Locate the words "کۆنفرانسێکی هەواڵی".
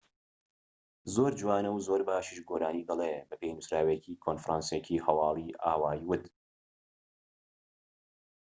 4.25-5.55